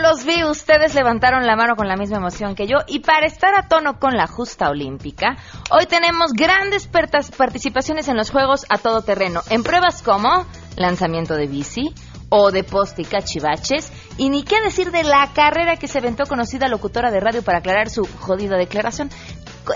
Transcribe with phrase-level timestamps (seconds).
[0.00, 2.78] los vi, ustedes levantaron la mano con la misma emoción que yo.
[2.86, 5.36] Y para estar a tono con la justa olímpica,
[5.70, 6.88] hoy tenemos grandes
[7.36, 9.42] participaciones en los Juegos a todo terreno.
[9.50, 11.94] En pruebas como lanzamiento de bici,
[12.30, 13.92] o de poste y cachivaches.
[14.16, 17.58] Y ni qué decir de la carrera que se aventó conocida locutora de radio para
[17.58, 19.10] aclarar su jodida declaración.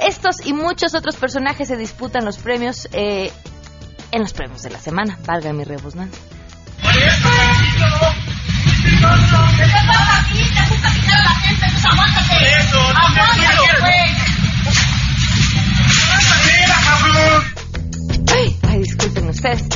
[0.06, 3.30] Estos y muchos otros personajes se disputan los premios eh,
[4.12, 5.18] en los premios de la semana.
[5.26, 6.22] Valga mi rebusnancia.
[18.84, 19.66] Disculpen ustedes.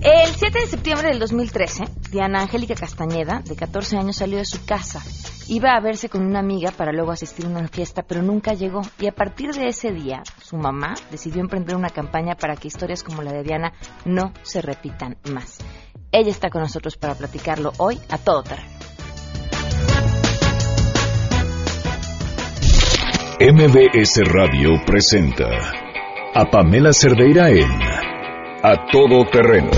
[0.00, 4.64] El 7 de septiembre del 2013, Diana Angélica Castañeda, de 14 años, salió de su
[4.64, 5.00] casa.
[5.46, 8.82] Iba a verse con una amiga para luego asistir a una fiesta, pero nunca llegó.
[8.98, 13.04] Y a partir de ese día, su mamá decidió emprender una campaña para que historias
[13.04, 13.72] como la de Diana
[14.04, 15.58] no se repitan más.
[16.18, 18.70] Ella está con nosotros para platicarlo hoy a todo terreno.
[23.38, 25.44] MBS Radio presenta
[26.34, 27.70] a Pamela Cerdeira en
[28.62, 29.72] A Todo Terreno,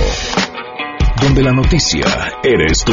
[1.20, 2.05] donde la noticia
[2.45, 2.92] eres tú.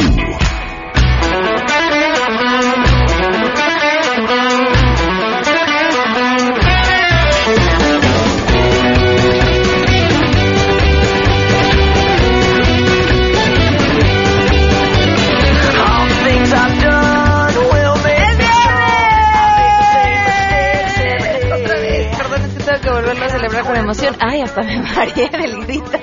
[23.86, 24.16] Emoción.
[24.20, 25.98] Ay, hasta me mareé del grito.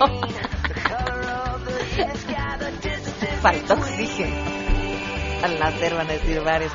[3.42, 4.36] Faltó oxígeno.
[5.44, 6.72] Al nacer van a decir varios.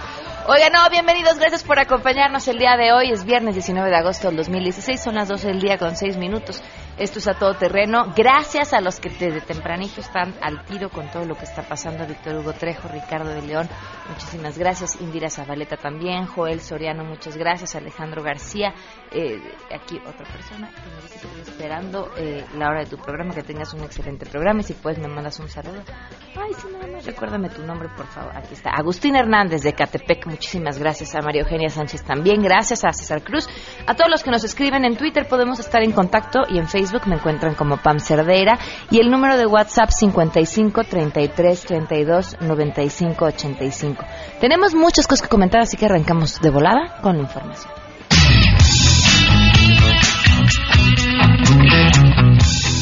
[0.46, 3.10] Oigan, no, bienvenidos, gracias por acompañarnos el día de hoy.
[3.10, 6.62] Es viernes 19 de agosto del 2016, son las 12 del día con 6 minutos.
[6.98, 8.12] Esto es a todo terreno.
[8.16, 12.04] Gracias a los que desde tempranito están al tiro con todo lo que está pasando.
[12.04, 13.68] Víctor Hugo Trejo, Ricardo de León,
[14.08, 15.00] muchísimas gracias.
[15.00, 17.76] Indira Zabaleta también, Joel Soriano, muchas gracias.
[17.76, 18.74] Alejandro García,
[19.12, 19.40] eh,
[19.72, 23.84] aquí otra persona que me esperando eh, la hora de tu programa, que tengas un
[23.84, 25.80] excelente programa y si puedes me mandas un saludo.
[26.34, 28.36] Ay, sí, nada más recuérdame tu nombre, por favor.
[28.36, 28.70] Aquí está.
[28.70, 31.14] Agustín Hernández de Catepec, muchísimas gracias.
[31.14, 32.84] A María Eugenia Sánchez también, gracias.
[32.84, 33.48] A César Cruz.
[33.86, 36.87] A todos los que nos escriben en Twitter podemos estar en contacto y en Facebook
[37.06, 38.58] me encuentran como Pam Cerdeira
[38.90, 44.04] y el número de WhatsApp 55 33 32 95 85.
[44.40, 47.72] Tenemos muchas cosas que comentar, así que arrancamos de volada con la información.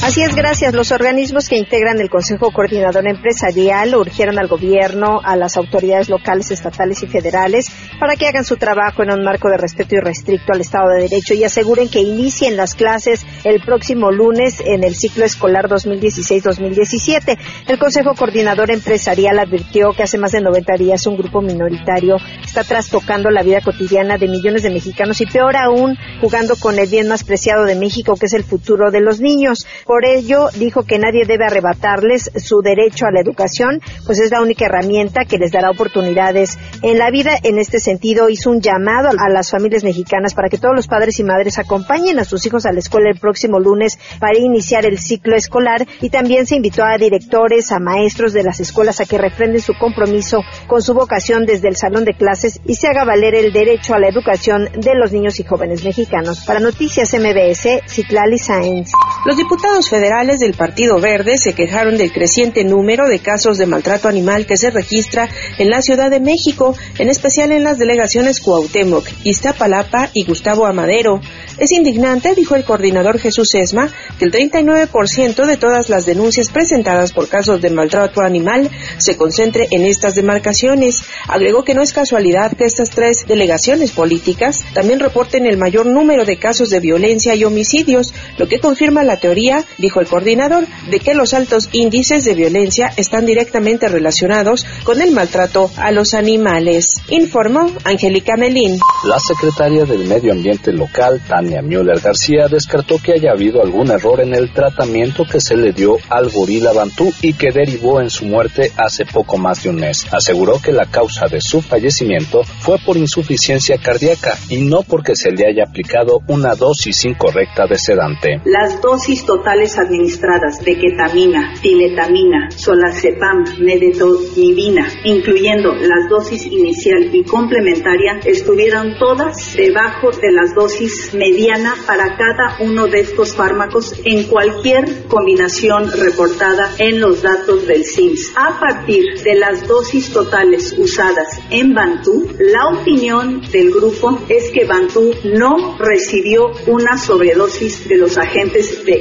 [0.07, 0.73] Así es, gracias.
[0.73, 6.53] Los organismos que integran el Consejo Coordinador Empresarial urgieron al gobierno, a las autoridades locales,
[6.53, 10.61] estatales y federales para que hagan su trabajo en un marco de respeto irrestricto al
[10.61, 15.25] Estado de Derecho y aseguren que inicien las clases el próximo lunes en el ciclo
[15.25, 17.37] escolar 2016-2017.
[17.67, 22.63] El Consejo Coordinador Empresarial advirtió que hace más de 90 días un grupo minoritario está
[22.63, 27.09] trastocando la vida cotidiana de millones de mexicanos y peor aún jugando con el bien
[27.09, 29.67] más preciado de México, que es el futuro de los niños.
[30.05, 34.67] Ello, dijo que nadie debe arrebatarles su derecho a la educación, pues es la única
[34.67, 37.33] herramienta que les dará oportunidades en la vida.
[37.43, 41.19] En este sentido, hizo un llamado a las familias mexicanas para que todos los padres
[41.19, 44.99] y madres acompañen a sus hijos a la escuela el próximo lunes para iniciar el
[44.99, 49.19] ciclo escolar y también se invitó a directores, a maestros de las escuelas a que
[49.19, 53.35] refrenden su compromiso con su vocación desde el salón de clases y se haga valer
[53.35, 56.45] el derecho a la educación de los niños y jóvenes mexicanos.
[56.47, 58.91] Para Noticias MBS, Citlali Sáenz.
[59.25, 64.09] Los diputados federales del Partido Verde se quejaron del creciente número de casos de maltrato
[64.09, 69.07] animal que se registra en la Ciudad de México, en especial en las delegaciones Cuauhtémoc,
[69.25, 71.21] Iztapalapa y Gustavo Amadero.
[71.59, 77.13] Es indignante, dijo el coordinador Jesús Esma, que el 39% de todas las denuncias presentadas
[77.13, 81.03] por casos de maltrato animal se concentre en estas demarcaciones.
[81.29, 86.25] Agregó que no es casualidad que estas tres delegaciones políticas también reporten el mayor número
[86.25, 91.01] de casos de violencia y homicidios, lo que confirma la teoría dijo el coordinador, de
[91.01, 96.89] que los altos índices de violencia están directamente relacionados con el maltrato a los animales,
[97.09, 98.79] informó Angélica Melín.
[99.05, 104.21] La secretaria del Medio Ambiente local, Tania Müller García, descartó que haya habido algún error
[104.21, 108.25] en el tratamiento que se le dio al gorila Bantú y que derivó en su
[108.25, 110.07] muerte hace poco más de un mes.
[110.13, 115.15] Aseguró que la causa de su fallecimiento fallecimiento fue por insuficiencia cardíaca y no porque
[115.15, 118.41] se le haya aplicado una dosis incorrecta de sedante.
[118.45, 128.21] Las dosis totales administradas de ketamina, tiletamina, solazepam, medetomidina, incluyendo las dosis inicial y complementaria,
[128.25, 135.07] estuvieron todas debajo de las dosis mediana para cada uno de estos fármacos en cualquier
[135.09, 138.35] combinación reportada en los datos del SIMS.
[138.37, 144.67] A partir de las dosis totales usadas en Bantú, la opinión del grupo es que
[144.67, 149.01] Bantú no recibió una sobredosis de los agentes de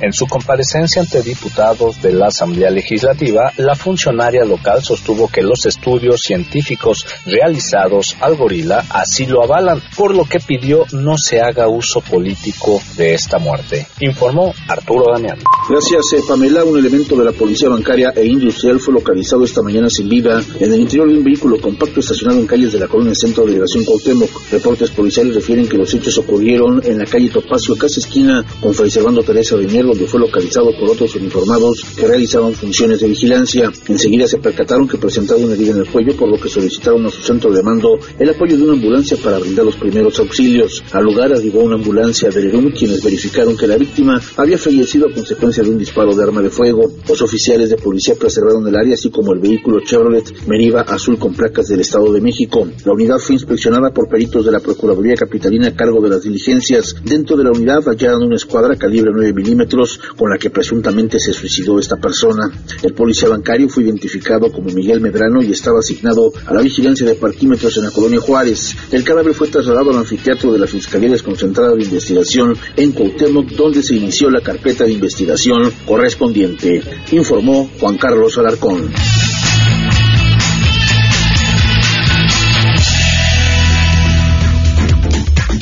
[0.00, 5.66] En su comparecencia ante diputados de la Asamblea Legislativa, la funcionaria local sostuvo que los
[5.66, 11.66] estudios científicos realizados al gorila así lo avalan, por lo que pidió no se haga
[11.66, 13.86] uso político de esta muerte.
[14.00, 15.38] Informó Arturo Damián.
[15.68, 16.64] Gracias, eh, Pamela.
[16.64, 20.72] Un elemento de la Policía Bancaria e Industrial fue localizado esta mañana sin vida en
[20.72, 23.84] el interior de un vehículo compacto estacionado en calles de la colonia Centro de Delegación
[23.84, 24.30] Cuauhtémoc.
[24.52, 28.90] Reportes policiales refieren que los hechos ocurrieron en la calle Topacio, casi esquina con Fray
[28.90, 33.72] Servando Teresa de Mier, donde fue localizado por otros uniformados que realizaban funciones de vigilancia.
[33.88, 37.10] Enseguida se percataron que presentaba una herida en el cuello, por lo que solicitaron a
[37.10, 40.82] su centro de mando el apoyo de una ambulancia para brindar los primeros auxilios.
[40.92, 45.12] Al lugar arribó una ambulancia de Lerum, quienes verificaron que la víctima había fallecido a
[45.12, 46.90] consecuencia de un disparo de arma de fuego.
[47.08, 51.34] Los oficiales de policía preservaron el área, así como el vehículo Chevrolet Meriva azul con
[51.34, 52.66] placas del Estado de México.
[52.84, 56.94] La unidad fue inspeccionada por peritos de la Procuraduría Capitalina a cargo de las diligencias.
[57.04, 61.32] Dentro de la unidad hallaron una escuadra calibre 9 milímetros con la que presuntamente se
[61.32, 62.50] suicidó esta persona.
[62.82, 67.14] El policía bancario fue identificado como Miguel Medrano y estaba asignado a la vigilancia de
[67.14, 68.74] parquímetros en la colonia Juárez.
[68.90, 73.82] El cadáver fue trasladado al anfiteatro de la Fiscalía Desconcentrada de Investigación en Cuauhtémoc, donde
[73.82, 76.82] se inició la carpeta de investigación correspondiente,
[77.12, 78.90] informó Juan Carlos Alarcón.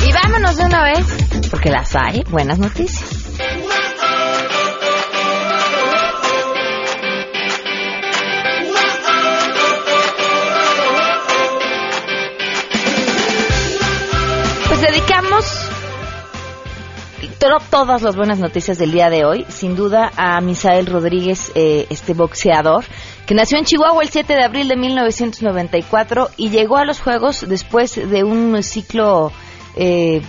[0.07, 1.07] Y vámonos de una vez,
[1.51, 3.14] porque las hay, buenas noticias.
[17.49, 21.87] To- todas las buenas noticias del día de hoy, sin duda a Misael Rodríguez, eh,
[21.91, 22.85] este boxeador,
[23.27, 27.47] que nació en Chihuahua el 7 de abril de 1994 y llegó a los Juegos
[27.49, 29.31] después de un ciclo
[29.77, 30.23] eh,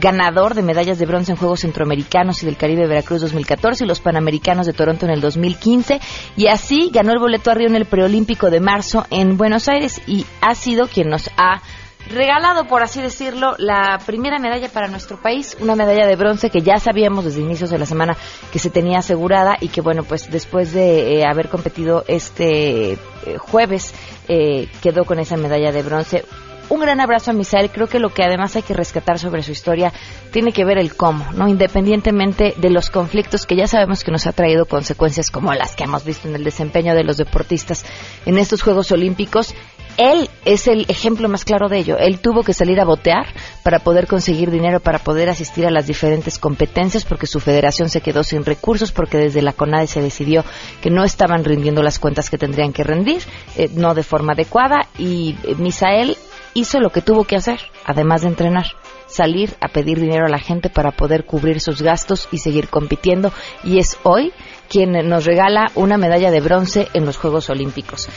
[0.00, 4.00] ganador de medallas de bronce en Juegos Centroamericanos y del Caribe Veracruz 2014 y los
[4.00, 5.98] Panamericanos de Toronto en el 2015
[6.36, 10.02] y así ganó el boleto a Río en el preolímpico de marzo en Buenos Aires
[10.06, 11.62] y ha sido quien nos ha
[12.08, 16.62] regalado, por así decirlo, la primera medalla para nuestro país, una medalla de bronce que
[16.62, 18.16] ya sabíamos desde inicios de la semana
[18.52, 22.98] que se tenía asegurada y que, bueno, pues después de eh, haber competido este eh,
[23.38, 23.94] jueves,
[24.28, 26.24] eh, quedó con esa medalla de bronce.
[26.70, 27.70] Un gran abrazo a Misael.
[27.70, 29.92] Creo que lo que además hay que rescatar sobre su historia
[30.32, 31.48] tiene que ver el cómo, ¿no?
[31.48, 35.84] Independientemente de los conflictos que ya sabemos que nos ha traído consecuencias como las que
[35.84, 37.86] hemos visto en el desempeño de los deportistas
[38.26, 39.54] en estos Juegos Olímpicos,
[39.98, 41.98] él es el ejemplo más claro de ello.
[41.98, 43.26] Él tuvo que salir a botear
[43.64, 48.00] para poder conseguir dinero, para poder asistir a las diferentes competencias, porque su federación se
[48.00, 50.44] quedó sin recursos, porque desde la CONADE se decidió
[50.80, 53.22] que no estaban rindiendo las cuentas que tendrían que rendir,
[53.56, 56.16] eh, no de forma adecuada, y eh, Misael
[56.54, 58.66] hizo lo que tuvo que hacer, además de entrenar
[59.06, 63.32] salir a pedir dinero a la gente para poder cubrir sus gastos y seguir compitiendo
[63.64, 64.32] y es hoy
[64.68, 68.08] quien nos regala una medalla de bronce en los Juegos Olímpicos.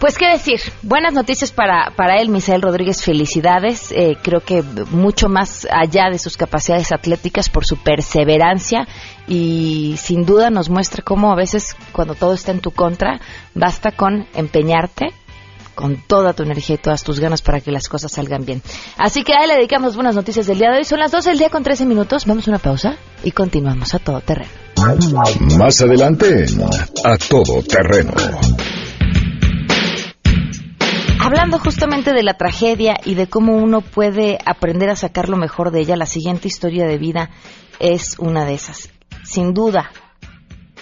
[0.00, 3.90] Pues qué decir, buenas noticias para, para él, Misael Rodríguez, felicidades.
[3.92, 8.86] Eh, creo que mucho más allá de sus capacidades atléticas por su perseverancia
[9.26, 13.20] y sin duda nos muestra cómo a veces cuando todo está en tu contra,
[13.54, 15.14] basta con empeñarte
[15.74, 18.62] con toda tu energía y todas tus ganas para que las cosas salgan bien.
[18.96, 20.84] Así que a él le dedicamos buenas noticias del día de hoy.
[20.84, 22.26] Son las 12 del día con 13 minutos.
[22.26, 24.50] Vamos a una pausa y continuamos a todo terreno.
[25.58, 26.46] Más adelante
[27.04, 28.12] A Todo Terreno.
[31.24, 35.70] Hablando justamente de la tragedia y de cómo uno puede aprender a sacar lo mejor
[35.70, 37.30] de ella, la siguiente historia de vida
[37.80, 38.90] es una de esas.
[39.22, 39.90] Sin duda,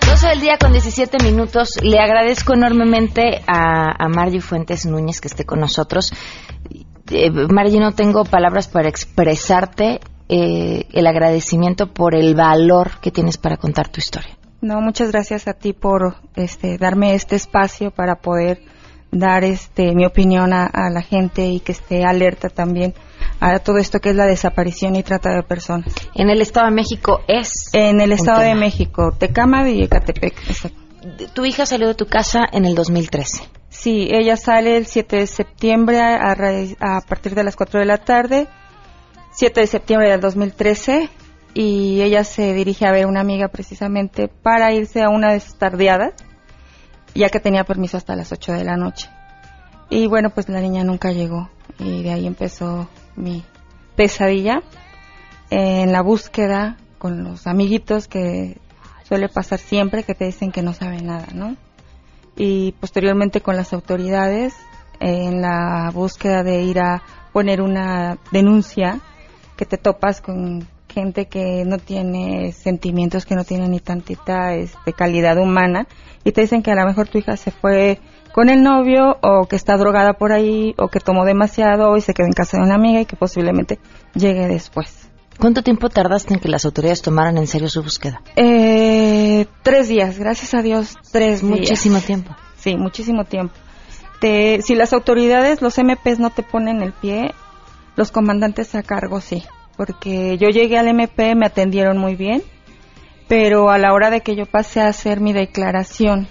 [0.07, 1.71] 12 del día con 17 minutos.
[1.83, 6.13] Le agradezco enormemente a, a Margie Fuentes Núñez que esté con nosotros.
[7.11, 13.37] Eh, Margie, no tengo palabras para expresarte eh, el agradecimiento por el valor que tienes
[13.37, 14.37] para contar tu historia.
[14.61, 18.63] No, muchas gracias a ti por este, darme este espacio para poder
[19.15, 22.95] dar este, mi opinión a, a la gente y que esté alerta también
[23.41, 25.93] a todo esto que es la desaparición y trata de personas.
[26.15, 27.71] En el Estado de México es.
[27.73, 28.55] En el Estado de.
[28.55, 30.37] México, Tecámac y Ecatepec.
[30.49, 30.79] exacto.
[31.35, 33.43] Tu hija salió de tu casa en el 2013.
[33.69, 37.87] Sí, ella sale el 7 de septiembre a, raíz- a partir de las 4 de
[37.87, 38.47] la tarde,
[39.33, 41.11] 7 de septiembre del 2013,
[41.53, 45.41] y ella se dirige a ver a una amiga precisamente para irse a una de
[45.41, 46.15] sus tardeadas,
[47.15, 49.09] ya que tenía permiso hasta las 8 de la noche.
[49.91, 53.45] Y bueno, pues la niña nunca llegó, y de ahí empezó mi
[53.97, 54.63] pesadilla
[55.51, 58.59] en la búsqueda con los amiguitos que
[59.07, 61.57] suele pasar siempre, que te dicen que no saben nada, ¿no?
[62.37, 64.55] y posteriormente con las autoridades
[65.01, 67.03] en la búsqueda de ir a
[67.33, 69.01] poner una denuncia
[69.57, 74.93] que te topas con gente que no tiene sentimientos, que no tiene ni tantita este,
[74.93, 75.87] calidad humana
[76.25, 77.99] y te dicen que a lo mejor tu hija se fue
[78.33, 82.15] con el novio o que está drogada por ahí o que tomó demasiado y se
[82.15, 83.79] quedó en casa de una amiga y que posiblemente
[84.15, 85.09] llegue después.
[85.39, 88.23] ¿Cuánto tiempo tardaste en que las autoridades tomaran en serio su búsqueda?
[88.37, 91.59] Eh, tres días, gracias a Dios, tres días.
[91.61, 92.35] Muchísimo tiempo.
[92.57, 93.55] Sí, muchísimo tiempo.
[94.21, 97.35] Te- si las autoridades, los MPs no te ponen el pie,
[97.97, 99.43] los comandantes a cargo sí.
[99.77, 102.43] Porque yo llegué al MP, me atendieron muy bien,
[103.29, 106.29] pero a la hora de que yo pasé a hacer mi declaración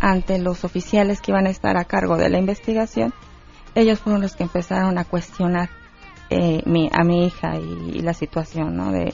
[0.00, 3.12] ante los oficiales que iban a estar a cargo de la investigación,
[3.74, 5.70] ellos fueron los que empezaron a cuestionar
[6.30, 8.92] eh, mi, a mi hija y, y la situación, ¿no?
[8.92, 9.12] De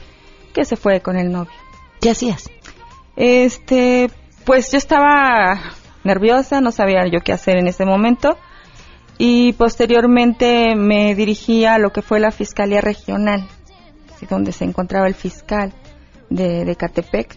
[0.52, 1.52] que se fue con el novio.
[2.00, 2.50] ¿Qué hacías?
[3.16, 4.10] Este,
[4.44, 5.60] pues yo estaba
[6.04, 8.38] nerviosa, no sabía yo qué hacer en ese momento
[9.18, 13.46] y posteriormente me dirigí a lo que fue la Fiscalía Regional,
[14.26, 15.72] donde se encontraba el fiscal
[16.28, 17.36] de, de Catepec,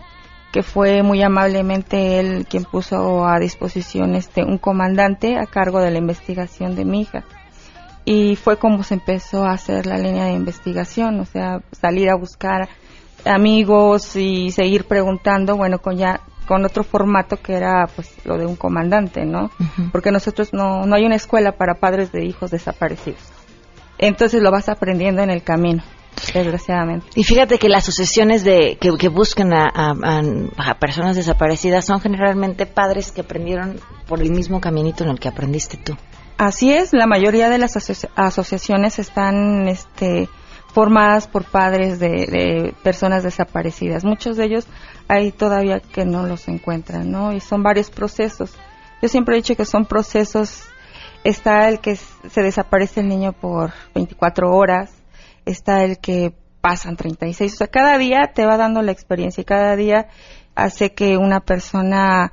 [0.53, 5.89] que fue muy amablemente él quien puso a disposición este un comandante a cargo de
[5.89, 7.23] la investigación de mi hija.
[8.05, 12.15] Y fue como se empezó a hacer la línea de investigación, o sea, salir a
[12.15, 12.69] buscar
[13.25, 18.45] amigos y seguir preguntando, bueno, con ya con otro formato que era pues lo de
[18.45, 19.49] un comandante, ¿no?
[19.91, 23.21] Porque nosotros no no hay una escuela para padres de hijos desaparecidos.
[23.97, 25.81] Entonces lo vas aprendiendo en el camino,
[26.33, 27.07] desgraciadamente.
[27.15, 31.85] Y fíjate que las asociaciones de, que, que buscan a, a- a- a personas desaparecidas
[31.85, 35.95] son generalmente padres que aprendieron por el mismo caminito en el que aprendiste tú.
[36.37, 40.27] Así es, la mayoría de las asoci- asociaciones están este,
[40.73, 44.03] formadas por padres de, de personas desaparecidas.
[44.03, 44.65] Muchos de ellos
[45.07, 47.33] hay todavía que no los encuentran, ¿no?
[47.33, 48.53] Y son varios procesos.
[49.01, 50.63] Yo siempre he dicho que son procesos.
[51.23, 54.91] Está el que se desaparece el niño por 24 horas,
[55.45, 57.53] está el que pasan 36.
[57.53, 60.07] O sea, cada día te va dando la experiencia y cada día
[60.55, 62.31] hace que una persona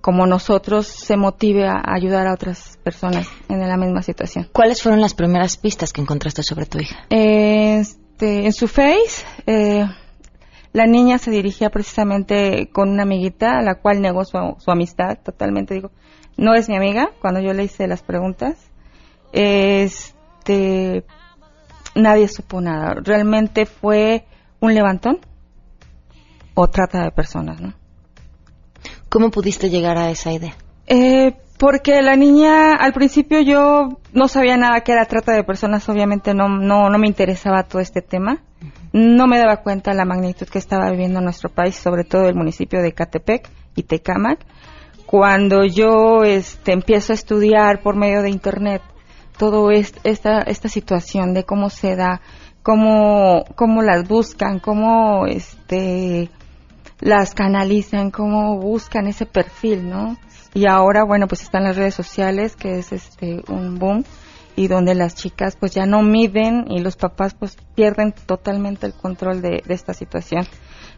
[0.00, 4.48] como nosotros se motive a ayudar a otras personas en la misma situación.
[4.52, 7.04] ¿Cuáles fueron las primeras pistas que encontraste sobre tu hija?
[7.10, 9.84] Este, en su face, eh,
[10.72, 15.18] la niña se dirigía precisamente con una amiguita, a la cual negó su, su amistad
[15.22, 15.74] totalmente.
[15.74, 15.90] Digo,
[16.36, 18.56] no es mi amiga, cuando yo le hice las preguntas.
[19.32, 21.04] Este,
[21.94, 22.94] nadie supo nada.
[23.02, 24.24] Realmente fue
[24.60, 25.18] un levantón
[26.54, 27.74] o trata de personas, ¿no?
[29.08, 30.54] ¿Cómo pudiste llegar a esa idea?
[30.86, 35.88] Eh, porque la niña, al principio yo no sabía nada que era trata de personas,
[35.88, 38.38] obviamente no, no, no me interesaba todo este tema.
[38.92, 42.82] No me daba cuenta la magnitud que estaba viviendo nuestro país, sobre todo el municipio
[42.82, 44.40] de Catepec y Tecámac.
[45.06, 48.82] Cuando yo este, empiezo a estudiar por medio de internet
[49.40, 52.20] todo est- esta, esta situación de cómo se da,
[52.62, 56.28] cómo, cómo las buscan, cómo este,
[57.00, 60.18] las canalizan, cómo buscan ese perfil, ¿no?
[60.52, 64.04] Y ahora, bueno, pues están las redes sociales, que es este un boom,
[64.56, 68.92] y donde las chicas pues ya no miden y los papás pues pierden totalmente el
[68.92, 70.46] control de, de esta situación.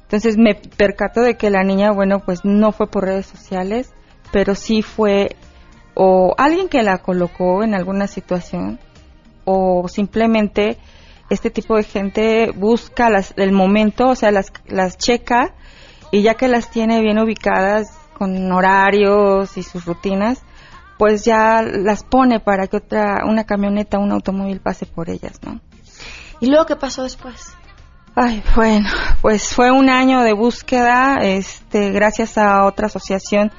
[0.02, 3.92] Entonces me percato de que la niña, bueno, pues no fue por redes sociales,
[4.32, 5.36] pero sí fue
[5.94, 8.78] o alguien que la colocó en alguna situación
[9.44, 10.78] o simplemente
[11.30, 15.54] este tipo de gente busca las, el momento, o sea, las, las checa
[16.10, 20.42] y ya que las tiene bien ubicadas con horarios y sus rutinas,
[20.98, 25.60] pues ya las pone para que otra, una camioneta, un automóvil pase por ellas, ¿no?
[26.40, 27.54] ¿Y luego qué pasó después?
[28.14, 28.88] Ay, bueno,
[29.22, 33.50] pues fue un año de búsqueda, este, gracias a otra asociación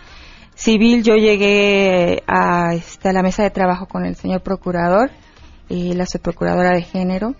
[0.55, 5.11] civil yo llegué a, este, a la mesa de trabajo con el señor procurador
[5.69, 7.35] y la subprocuradora de género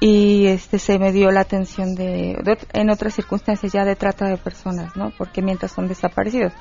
[0.00, 2.36] y este se me dio la atención de,
[2.72, 5.10] en otras circunstancias ya de trata de personas, ¿no?
[5.16, 6.52] Porque mientras son desaparecidos.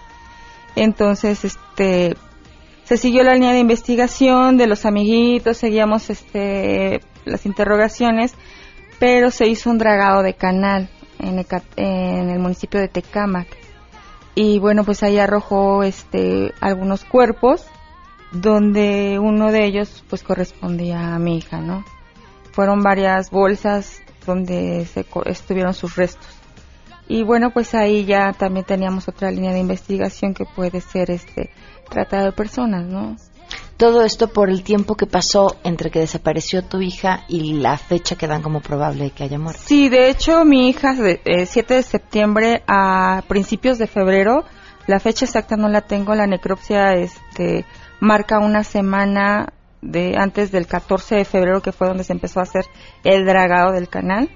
[0.76, 2.16] Entonces, este
[2.84, 8.34] se siguió la línea de investigación de los amiguitos, seguíamos este las interrogaciones,
[9.00, 10.90] pero se hizo un dragado de canal
[11.20, 13.48] en el, en el municipio de Tecámac.
[14.36, 17.66] Y bueno, pues ahí arrojó este algunos cuerpos
[18.32, 21.84] donde uno de ellos pues correspondía a mi hija, ¿no?
[22.56, 26.26] fueron varias bolsas donde se estuvieron sus restos.
[27.08, 31.50] Y bueno, pues ahí ya también teníamos otra línea de investigación que puede ser este
[31.90, 33.18] trata de personas, ¿no?
[33.78, 38.16] Todo esto por el tiempo que pasó entre que desapareció tu hija y la fecha
[38.16, 39.62] que dan como probable que haya muerto.
[39.66, 44.46] Sí, de hecho mi hija de 7 eh, de septiembre a principios de febrero,
[44.88, 47.66] la fecha exacta no la tengo, la necropsia este
[48.00, 49.52] marca una semana
[49.82, 52.66] de antes del 14 de febrero, que fue donde se empezó a hacer
[53.04, 54.30] el dragado del canal.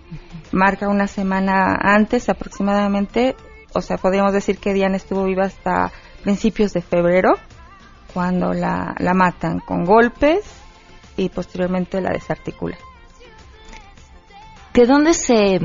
[0.51, 3.35] Marca una semana antes aproximadamente,
[3.73, 5.91] o sea, podríamos decir que Diana estuvo viva hasta
[6.23, 7.35] principios de febrero,
[8.13, 10.43] cuando la, la matan con golpes
[11.17, 12.77] y posteriormente la desarticula.
[14.73, 15.59] ¿De dónde se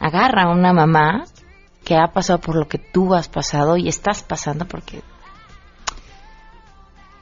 [0.00, 1.24] agarra una mamá
[1.84, 4.66] que ha pasado por lo que tú has pasado y estás pasando?
[4.66, 5.02] Porque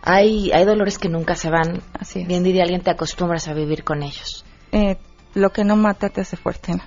[0.03, 1.83] hay, hay dolores que nunca se van.
[1.99, 4.45] Así Bien diría alguien, te acostumbras a vivir con ellos.
[4.73, 4.97] Eh,
[5.35, 6.83] lo que no mata te hace fuerte, ¿no?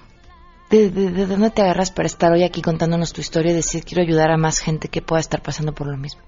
[0.69, 4.03] ¿De, de, dónde te agarras para estar hoy aquí contándonos tu historia y decir quiero
[4.03, 6.21] ayudar a más gente que pueda estar pasando por lo mismo?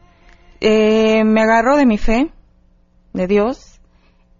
[0.62, 2.32] Eh, me agarro de mi fe,
[3.13, 3.80] de Dios,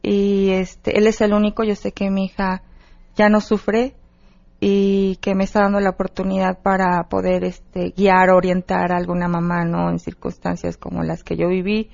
[0.02, 1.64] y este, Él es el único.
[1.64, 2.64] Yo sé que mi hija
[3.16, 3.96] ya no sufre
[4.60, 9.64] y que me está dando la oportunidad para poder este, guiar, orientar a alguna mamá,
[9.64, 9.90] ¿no?
[9.90, 11.90] En circunstancias como las que yo viví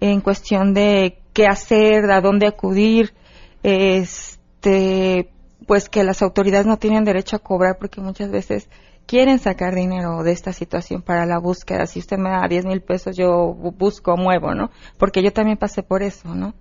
[0.00, 3.14] en cuestión de qué hacer, a dónde acudir,
[3.62, 5.30] este,
[5.66, 8.68] pues que las autoridades no tienen derecho a cobrar porque muchas veces
[9.08, 11.86] quieren sacar dinero de esta situación para la búsqueda.
[11.86, 14.70] Si usted me da 10 mil pesos, yo busco, muevo, ¿no?
[14.98, 16.54] Porque yo también pasé por eso, ¿no?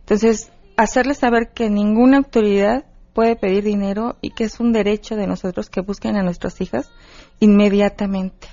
[0.00, 5.26] Entonces, hacerles saber que ninguna autoridad puede pedir dinero y que es un derecho de
[5.26, 6.92] nosotros que busquen a nuestras hijas
[7.40, 8.48] inmediatamente.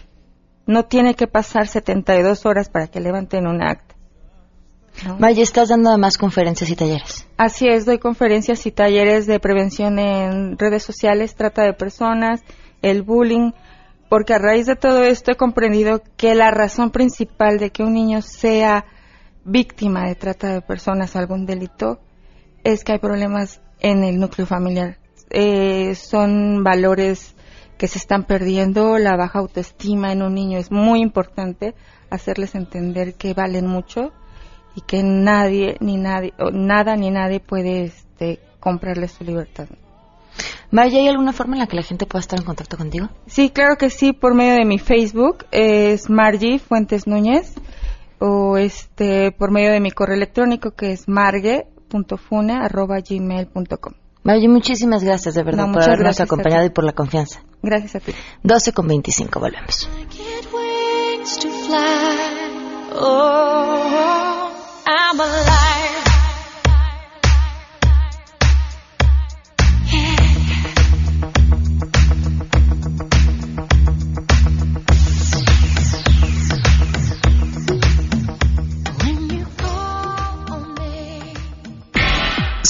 [0.65, 3.95] No tiene que pasar 72 horas para que levanten un acta.
[5.19, 7.27] Vaya, estás dando además conferencias y talleres.
[7.35, 12.41] Así es, doy conferencias y talleres de prevención en redes sociales, trata de personas,
[12.81, 13.51] el bullying,
[14.09, 17.93] porque a raíz de todo esto he comprendido que la razón principal de que un
[17.93, 18.85] niño sea
[19.43, 21.99] víctima de trata de personas o algún delito
[22.63, 24.97] es que hay problemas en el núcleo familiar.
[25.29, 27.35] Eh, son valores
[27.77, 31.73] que se están perdiendo, la baja autoestima en un niño es muy importante
[32.11, 34.11] hacerles entender que valen mucho
[34.75, 39.67] y que nadie ni nadie nada ni nadie puede este, comprarle su libertad.
[40.71, 43.09] Maya, ¿hay alguna forma en la que la gente pueda estar en contacto contigo?
[43.27, 47.53] Sí, claro que sí, por medio de mi Facebook, es Margie Fuentes Núñez,
[48.19, 53.93] o este por medio de mi correo electrónico que es margue.fune.gmail.com.
[54.23, 57.41] Margie, muchísimas gracias de verdad por habernos acompañado y por la confianza.
[57.63, 58.13] Gracias a ti.
[58.43, 59.89] 12 con 25, volvemos.
[65.11, 65.70] I'm alive.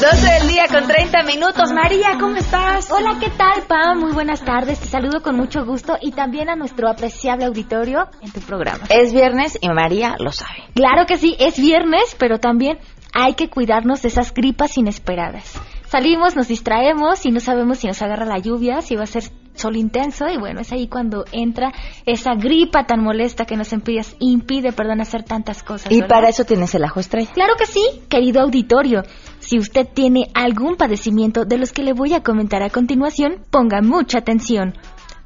[0.00, 1.72] 12 del día con 30 minutos.
[1.72, 2.90] María, ¿cómo estás?
[2.90, 4.00] Hola, ¿qué tal, Pam?
[4.00, 4.80] Muy buenas tardes.
[4.80, 8.84] Te saludo con mucho gusto y también a nuestro apreciable auditorio en tu programa.
[8.90, 10.64] Es viernes y María lo sabe.
[10.74, 12.78] Claro que sí, es viernes, pero también
[13.14, 15.60] hay que cuidarnos de esas gripas inesperadas.
[15.86, 19.22] Salimos, nos distraemos y no sabemos si nos agarra la lluvia, si va a ser
[19.58, 21.72] sol intenso y bueno, es ahí cuando entra
[22.06, 25.92] esa gripa tan molesta que nos impide, impide perdón, hacer tantas cosas.
[25.92, 26.08] Y ¿verdad?
[26.08, 27.30] para eso tienes el ajo estrella.
[27.32, 29.02] Claro que sí, querido auditorio.
[29.40, 33.80] Si usted tiene algún padecimiento de los que le voy a comentar a continuación, ponga
[33.82, 34.74] mucha atención.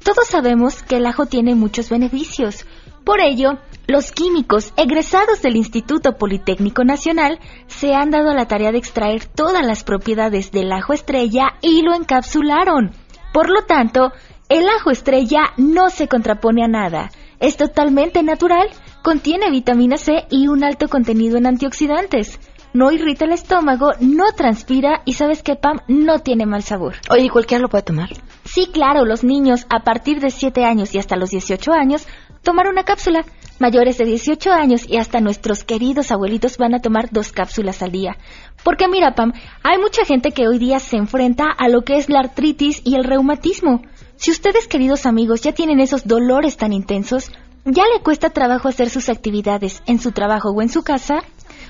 [0.03, 2.65] Todos sabemos que el ajo tiene muchos beneficios.
[3.05, 8.71] Por ello, los químicos egresados del Instituto Politécnico Nacional se han dado a la tarea
[8.71, 12.91] de extraer todas las propiedades del ajo estrella y lo encapsularon.
[13.33, 14.13] Por lo tanto,
[14.47, 17.09] el ajo estrella no se contrapone a nada.
[17.39, 18.69] Es totalmente natural,
[19.01, 22.39] contiene vitamina C y un alto contenido en antioxidantes.
[22.73, 26.95] No irrita el estómago, no transpira y sabes que Pam no tiene mal sabor.
[27.09, 28.09] Oye, ¿cualquiera lo puede tomar?
[28.45, 32.07] Sí, claro, los niños a partir de 7 años y hasta los 18 años
[32.43, 33.25] tomar una cápsula.
[33.59, 37.91] Mayores de 18 años y hasta nuestros queridos abuelitos van a tomar dos cápsulas al
[37.91, 38.17] día.
[38.63, 42.09] Porque mira, Pam, hay mucha gente que hoy día se enfrenta a lo que es
[42.09, 43.81] la artritis y el reumatismo.
[44.15, 47.31] Si ustedes, queridos amigos, ya tienen esos dolores tan intensos,
[47.65, 51.23] ya le cuesta trabajo hacer sus actividades en su trabajo o en su casa,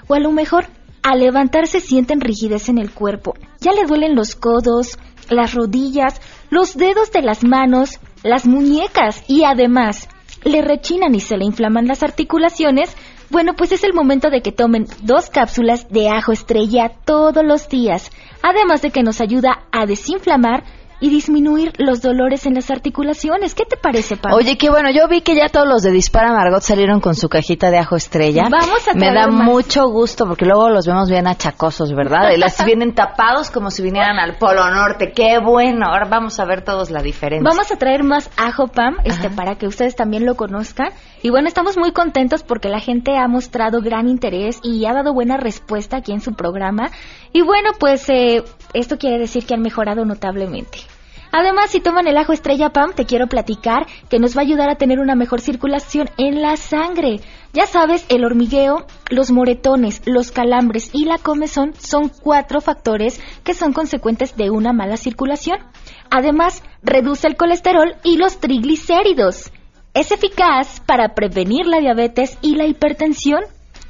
[0.07, 0.65] o a lo mejor
[1.03, 3.33] al levantarse sienten rigidez en el cuerpo.
[3.59, 4.97] Ya le duelen los codos,
[5.29, 10.07] las rodillas, los dedos de las manos, las muñecas y además
[10.43, 12.95] le rechinan y se le inflaman las articulaciones,
[13.29, 17.67] bueno, pues es el momento de que tomen dos cápsulas de ajo estrella todos los
[17.69, 20.63] días, además de que nos ayuda a desinflamar
[21.03, 23.53] y disminuir los dolores en las articulaciones.
[23.55, 24.31] ¿Qué te parece, Pam?
[24.31, 27.27] Oye, qué bueno, yo vi que ya todos los de Dispara Margot salieron con su
[27.27, 28.43] cajita de ajo estrella.
[28.49, 29.43] Vamos a Me traer da más.
[29.45, 32.31] mucho gusto porque luego los vemos bien achacosos, ¿verdad?
[32.33, 35.11] Y las vienen tapados como si vinieran al Polo Norte.
[35.13, 35.87] Qué bueno.
[35.87, 37.49] Ahora vamos a ver todos la diferencia.
[37.49, 39.35] Vamos a traer más ajo Pam, este, Ajá.
[39.35, 40.91] para que ustedes también lo conozcan.
[41.23, 45.13] Y bueno, estamos muy contentos porque la gente ha mostrado gran interés y ha dado
[45.13, 46.91] buena respuesta aquí en su programa.
[47.31, 50.79] Y bueno, pues eh, esto quiere decir que han mejorado notablemente.
[51.31, 54.69] Además, si toman el ajo estrella Pam, te quiero platicar que nos va a ayudar
[54.69, 57.21] a tener una mejor circulación en la sangre.
[57.53, 63.53] Ya sabes, el hormigueo, los moretones, los calambres y la comezón son cuatro factores que
[63.53, 65.57] son consecuentes de una mala circulación.
[66.11, 69.53] Además, reduce el colesterol y los triglicéridos.
[69.93, 73.43] Es eficaz para prevenir la diabetes y la hipertensión.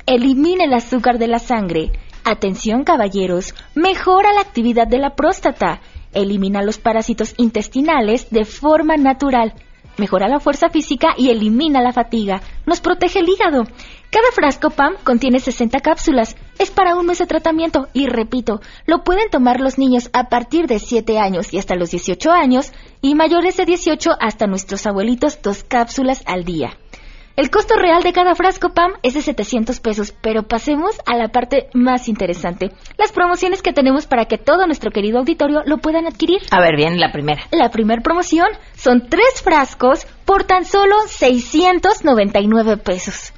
[0.06, 1.94] Elimina el azúcar de la sangre.
[2.26, 5.80] Atención caballeros, mejora la actividad de la próstata.
[6.12, 9.54] Elimina los parásitos intestinales de forma natural.
[9.98, 12.42] Mejora la fuerza física y elimina la fatiga.
[12.66, 13.64] Nos protege el hígado.
[14.10, 16.36] Cada frasco PAM contiene 60 cápsulas.
[16.60, 20.68] Es para un mes de tratamiento y repito, lo pueden tomar los niños a partir
[20.68, 25.42] de 7 años y hasta los 18 años y mayores de 18 hasta nuestros abuelitos
[25.42, 26.78] dos cápsulas al día.
[27.36, 31.30] El costo real de cada frasco PAM es de 700 pesos, pero pasemos a la
[31.30, 36.06] parte más interesante, las promociones que tenemos para que todo nuestro querido auditorio lo puedan
[36.06, 36.42] adquirir.
[36.52, 37.42] A ver, bien, la primera.
[37.52, 43.34] La primer promoción son tres frascos por tan solo 699 pesos.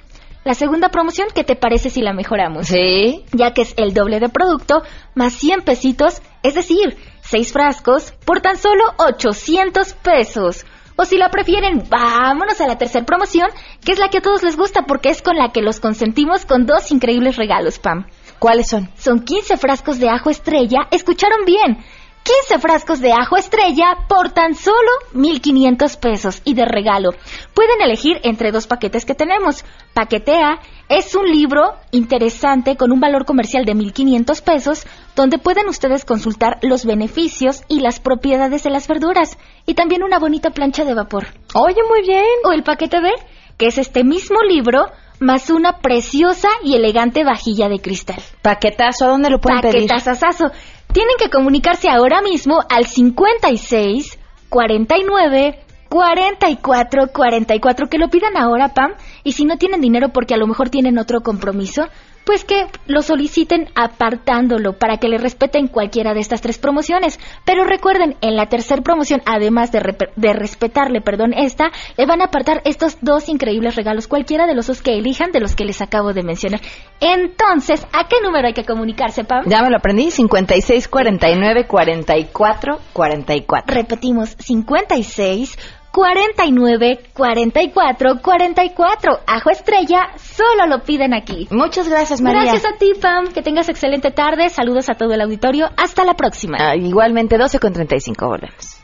[0.46, 2.68] La segunda promoción, ¿qué te parece si la mejoramos?
[2.68, 3.26] Sí.
[3.32, 4.84] Ya que es el doble de producto
[5.16, 10.64] más 100 pesitos, es decir, seis frascos por tan solo 800 pesos.
[10.98, 13.50] O si la prefieren, vámonos a la tercera promoción,
[13.84, 16.46] que es la que a todos les gusta porque es con la que los consentimos
[16.46, 18.06] con dos increíbles regalos, Pam.
[18.38, 18.92] ¿Cuáles son?
[18.98, 21.84] Son 15 frascos de ajo estrella, escucharon bien.
[22.26, 27.12] 15 frascos de ajo estrella por tan solo 1.500 pesos y de regalo.
[27.54, 29.64] Pueden elegir entre dos paquetes que tenemos.
[29.94, 30.60] Paquete A
[30.90, 36.58] es un libro interesante con un valor comercial de 1.500 pesos donde pueden ustedes consultar
[36.64, 41.28] los beneficios y las propiedades de las verduras y también una bonita plancha de vapor.
[41.54, 42.26] Oye, muy bien.
[42.44, 43.12] O el paquete B,
[43.56, 44.88] que es este mismo libro
[45.20, 48.22] más una preciosa y elegante vajilla de cristal.
[48.42, 49.88] Paquetazo, ¿a dónde lo pueden pedir?
[49.88, 50.52] Paquetazazazo.
[50.96, 58.94] Tienen que comunicarse ahora mismo al 56 49 44 44 que lo pidan ahora, Pam,
[59.26, 61.90] y si no tienen dinero porque a lo mejor tienen otro compromiso,
[62.26, 67.20] pues que lo soliciten apartándolo para que le respeten cualquiera de estas tres promociones.
[67.46, 72.26] Pero recuerden, en la tercera promoción, además de, de respetarle, perdón, esta, le van a
[72.26, 75.82] apartar estos dos increíbles regalos, cualquiera de los dos que elijan de los que les
[75.82, 76.62] acabo de mencionar.
[77.00, 79.44] Entonces, ¿a qué número hay que comunicarse, Pam?
[79.46, 83.76] Ya me lo aprendí, 56 49 44 44.
[83.76, 85.58] Repetimos, 56
[85.96, 89.20] 49 44 44.
[89.26, 91.48] Ajo estrella, solo lo piden aquí.
[91.52, 92.42] Muchas gracias, María.
[92.42, 93.32] Gracias a ti, Pam.
[93.32, 94.50] Que tengas excelente tarde.
[94.50, 95.70] Saludos a todo el auditorio.
[95.78, 96.58] Hasta la próxima.
[96.60, 98.28] Ah, igualmente, 12 con 35.
[98.28, 98.82] Volvemos.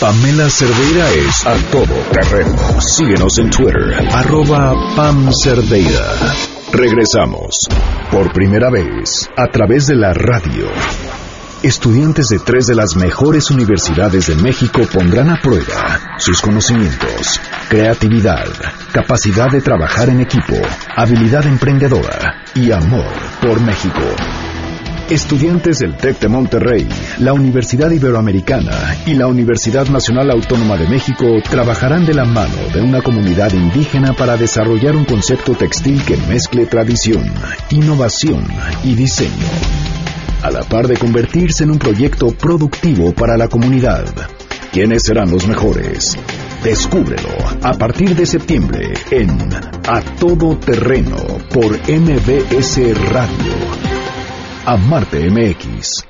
[0.00, 2.80] Pamela Cerdeira es a todo terreno.
[2.80, 6.16] Síguenos en Twitter, arroba Pam Cerdeira.
[6.72, 7.68] Regresamos.
[8.10, 10.68] Por primera vez, a través de la radio.
[11.76, 18.46] Estudiantes de tres de las mejores universidades de México pondrán a prueba sus conocimientos, creatividad,
[18.92, 20.56] capacidad de trabajar en equipo,
[20.96, 23.12] habilidad emprendedora y amor
[23.42, 24.00] por México.
[25.10, 31.26] Estudiantes del TEC de Monterrey, la Universidad Iberoamericana y la Universidad Nacional Autónoma de México
[31.48, 36.64] trabajarán de la mano de una comunidad indígena para desarrollar un concepto textil que mezcle
[36.64, 37.30] tradición,
[37.70, 38.48] innovación
[38.82, 39.46] y diseño,
[40.42, 44.06] a la par de convertirse en un proyecto productivo para la comunidad.
[44.72, 46.16] ¿Quiénes serán los mejores?
[46.62, 47.30] Descúbrelo
[47.62, 49.30] a partir de septiembre en
[49.88, 51.16] A Todo Terreno
[51.52, 52.78] por MBS
[53.10, 53.54] Radio.
[54.64, 56.04] Amarte MX.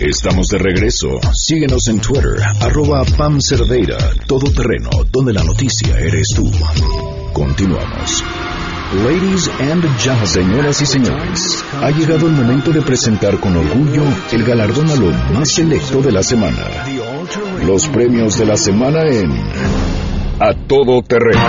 [0.00, 1.08] Estamos de regreso.
[1.32, 6.50] Síguenos en Twitter, arroba Pam Cerdeira, todo terreno, donde la noticia eres tú.
[7.32, 8.22] Continuamos.
[8.92, 14.44] Ladies and gentlemen, señoras y señores, ha llegado el momento de presentar con orgullo el
[14.44, 16.86] galardón a lo más selecto de la semana.
[17.64, 19.32] Los premios de la semana en
[20.38, 21.40] A Todo Terreno.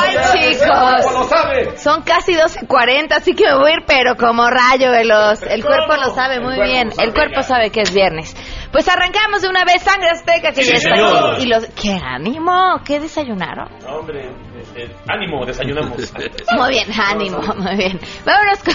[0.00, 1.80] Ay, chicos.
[1.80, 5.42] Son casi 12.40, así que me voy a ir, pero como rayo veloz.
[5.42, 6.90] El cuerpo lo sabe muy bien.
[6.98, 8.34] El cuerpo sabe que es viernes.
[8.72, 11.34] Pues arrancamos de una vez Sangre Azteca, que Sí, ya está señor.
[11.34, 11.42] aquí.
[11.42, 11.66] Y los...
[11.68, 12.80] ¡Qué ánimo!
[12.84, 13.68] ¿Qué desayunaron?
[13.88, 15.96] Hombre, eh, eh, ánimo, desayunamos.
[16.56, 18.00] Muy bien, ánimo, muy bien.
[18.24, 18.74] Vámonos con,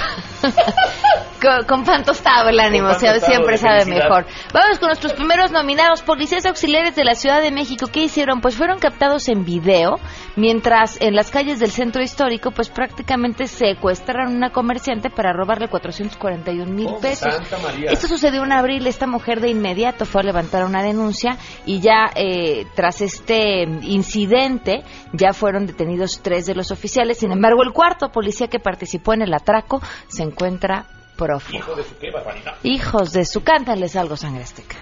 [1.42, 4.26] con, con pan tostado el ánimo, pan tostado, siempre sabe mejor.
[4.54, 7.88] Vámonos con nuestros primeros nominados, policías auxiliares de la Ciudad de México.
[7.92, 8.42] ¿Qué hicieron?
[8.42, 10.00] Pues fueron captados en video,
[10.36, 15.68] mientras en las calles del centro histórico, pues prácticamente secuestraron a una comerciante para robarle
[15.68, 17.34] 441 mil Oh, pesos.
[17.90, 18.86] Esto sucedió en abril.
[18.88, 24.84] Esta mujer de inmediato fue a levantar una denuncia y ya eh, tras este incidente
[25.14, 27.18] ya fueron detenidos tres de los oficiales.
[27.18, 30.86] Sin embargo, el cuarto policía que participó en el atraco se encuentra
[31.18, 31.58] prófugo.
[31.58, 32.56] Hijo de su qué barbaridad.
[32.64, 34.78] Hijos de su cántanles algo sangre azteca.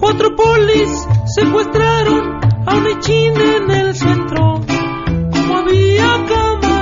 [0.00, 4.60] Cuatro polis secuestraron a china en el centro.
[5.32, 6.77] Como había camaritas,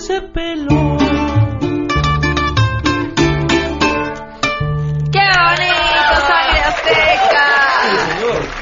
[0.00, 0.96] uno que se peló.
[5.12, 7.46] ¡Qué bonito, sangre azteca!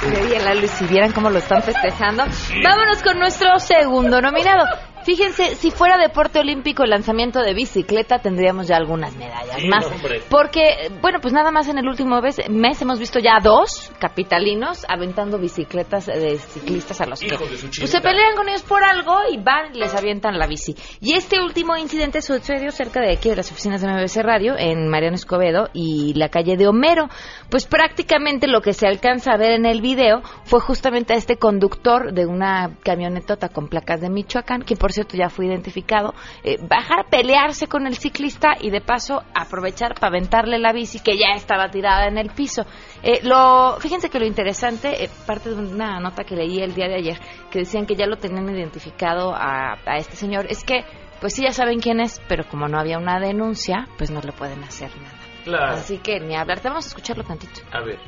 [0.01, 2.25] Quería la luz, si vieran cómo lo están festejando.
[2.65, 4.65] Vámonos con nuestro segundo nominado.
[5.09, 9.87] Fíjense, si fuera deporte olímpico el lanzamiento de bicicleta, tendríamos ya algunas medallas Sí, más.
[9.87, 10.21] hombre.
[10.29, 14.85] Porque, bueno, pues nada más en el último mes, mes hemos visto ya dos capitalinos
[14.87, 18.85] aventando bicicletas de ciclistas a los que de su pues, se pelean con ellos por
[18.85, 20.77] algo y van y les avientan la bici.
[21.01, 24.89] Y este último incidente sucedió cerca de aquí de las oficinas de MBC Radio, en
[24.89, 27.09] Mariano Escobedo y la calle de Homero.
[27.51, 31.37] Pues prácticamente lo que se alcanza a ver en el video fue justamente a este
[31.37, 36.59] conductor de una camionetota con placas de Michoacán, que por cierto ya fue identificado, eh,
[36.61, 41.17] bajar a pelearse con el ciclista y de paso aprovechar para aventarle la bici que
[41.17, 42.67] ya estaba tirada en el piso.
[43.03, 46.89] Eh, lo, fíjense que lo interesante, eh, parte de una nota que leí el día
[46.89, 50.85] de ayer, que decían que ya lo tenían identificado a, a este señor, es que
[51.21, 54.33] pues sí ya saben quién es, pero como no había una denuncia, pues no le
[54.33, 55.19] pueden hacer nada.
[55.45, 55.73] Claro.
[55.75, 57.61] Así que ni hablar, te vamos a escucharlo tantito.
[57.73, 57.99] A ver.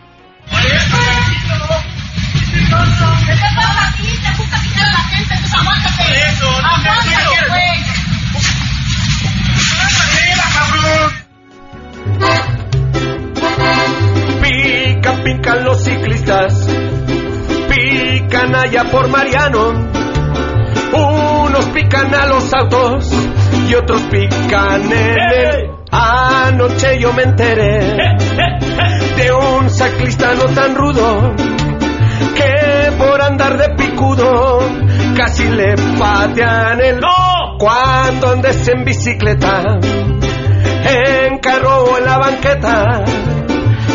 [14.43, 16.69] Pica, pican los ciclistas,
[17.69, 19.91] pican allá por Mariano.
[20.93, 23.13] Unos pican a los autos
[23.69, 25.71] y otros pican en el...
[25.93, 27.97] Anoche yo me enteré
[29.17, 31.35] de un ciclista no tan rudo
[33.21, 34.61] por andar de picudo
[35.17, 37.01] casi le patean el...
[37.59, 39.79] Cuando andes en bicicleta,
[40.85, 43.05] en carro o en la banqueta,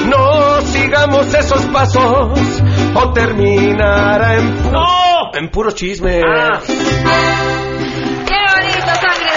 [0.08, 2.40] no sigamos esos pasos
[2.94, 4.86] o terminará en puro,
[5.34, 6.22] en puro chisme.
[6.22, 6.26] ¡Qué
[8.54, 9.36] bonito, sangre.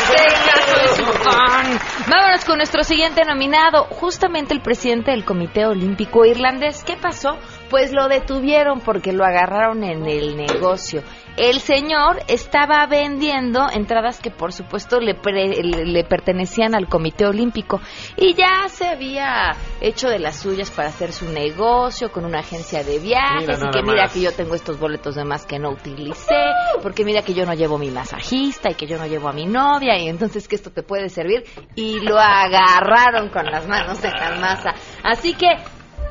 [2.09, 6.83] Vámonos con nuestro siguiente nominado, justamente el presidente del Comité Olímpico Irlandés.
[6.85, 7.37] ¿Qué pasó?
[7.70, 11.02] Pues lo detuvieron porque lo agarraron en el negocio.
[11.37, 17.26] El señor estaba vendiendo entradas que por supuesto le, pre- le, le pertenecían al Comité
[17.26, 17.81] Olímpico
[18.16, 22.83] y ya se había hecho de las suyas para hacer su negocio con una agencia
[22.83, 24.12] de viajes Mira y que mira más.
[24.12, 26.35] que yo tengo estos boletos de más que no utilicé,
[26.83, 29.46] porque mira que yo no llevo mi masajista y que yo no llevo a mi
[29.46, 31.44] novia y entonces que esto te puede servir
[31.76, 34.74] y lo agarraron con las manos de la masa.
[35.04, 35.46] Así que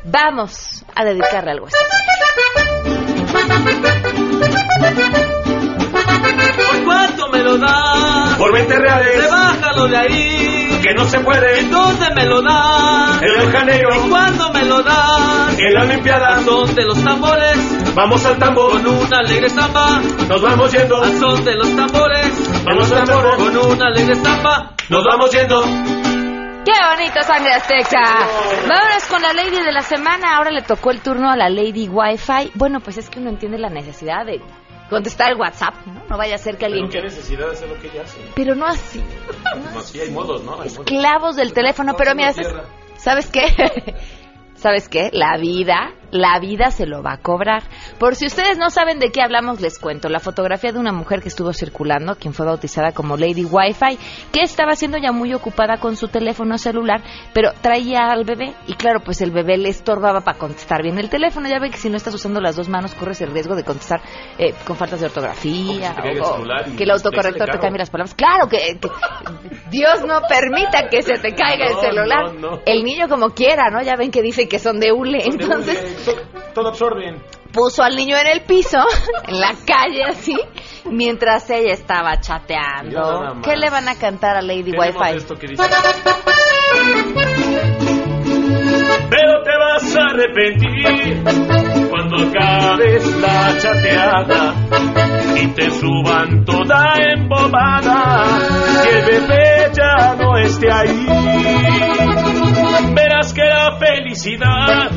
[0.07, 1.75] vamos a dedicarle algo así.
[6.69, 8.37] ¿Por cuánto me lo das?
[8.37, 9.23] Por 20 reales.
[9.23, 10.79] Rebájalo de ahí.
[10.83, 11.59] Que no se puede.
[11.59, 13.21] ¿En dónde me lo das?
[13.21, 13.89] En de Janeiro.
[13.95, 15.57] ¿Y cuándo me lo das?
[15.59, 16.37] En la Olimpiada.
[16.37, 17.95] ¿A son de los tambores?
[17.95, 18.71] Vamos al tambor.
[18.71, 20.01] Con una alegre samba.
[20.27, 21.01] Nos vamos yendo.
[21.01, 22.63] ¿A son de los tambores?
[22.65, 23.37] Vamos al tambor.
[23.37, 24.71] Con una alegre samba.
[24.89, 25.63] Nos vamos yendo.
[26.67, 28.27] ¡Qué bonito, sangre azteca!
[28.67, 30.35] Vámonos con la lady de la semana.
[30.35, 32.51] Ahora le tocó el turno a la lady Wi-Fi.
[32.55, 34.41] Bueno, pues es que uno entiende la necesidad de
[34.89, 36.03] contestar el WhatsApp, ¿no?
[36.09, 36.89] No vaya a ser que alguien...
[36.89, 38.19] Pero qué necesidad de hacer lo que ella hace.
[38.35, 39.01] Pero no así.
[39.73, 40.55] No, sí hay modos, ¿no?
[40.55, 40.79] Hay modos.
[40.79, 41.95] Esclavos del teléfono.
[41.97, 42.53] Pero mira, ¿sabes,
[42.97, 43.45] ¿sabes qué?
[44.55, 45.09] ¿Sabes qué?
[45.13, 47.63] La vida, la vida se lo va a cobrar.
[47.99, 50.09] Por si ustedes no saben de qué hablamos, les cuento.
[50.09, 53.97] La fotografía de una mujer que estuvo circulando, quien fue bautizada como Lady Wi-Fi,
[54.31, 57.01] que estaba siendo ya muy ocupada con su teléfono celular,
[57.33, 61.09] pero traía al bebé y claro, pues el bebé le estorbaba para contestar bien el
[61.09, 61.47] teléfono.
[61.49, 64.01] Ya ven que si no estás usando las dos manos corres el riesgo de contestar
[64.37, 68.15] eh, con faltas de ortografía O que el o- que autocorrector te cambie las palabras.
[68.15, 68.89] Claro que, que
[69.69, 72.33] Dios no permita que se te caiga el celular.
[72.35, 72.59] no, no.
[72.65, 73.81] El niño como quiera, ¿no?
[73.81, 75.21] Ya ven que dice que son de hule.
[75.21, 75.96] Son de Entonces hule,
[76.53, 77.21] todo absorben.
[77.51, 78.79] puso al niño en el piso,
[79.27, 80.37] en la calle así,
[80.85, 83.41] mientras ella estaba chateando.
[83.43, 85.17] ¿Qué le van a cantar a Lady Wi-Fi?
[85.17, 85.63] esto que dice.
[89.09, 91.23] Pero te vas a arrepentir
[91.89, 94.55] cuando acabes la chateada
[95.35, 98.25] y te suban toda embobada
[98.83, 101.07] y el bebé ya no esté ahí.
[102.93, 104.91] Verás que la felicidad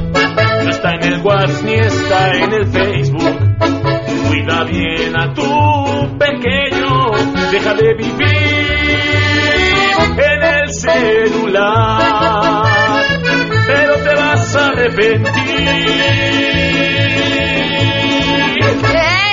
[0.65, 3.39] no está en el WhatsApp ni está en el Facebook.
[4.29, 7.13] Cuida bien a tu pequeño,
[7.51, 9.21] deja de vivir
[10.19, 11.83] en el celular,
[13.67, 15.31] pero te vas a arrepentir.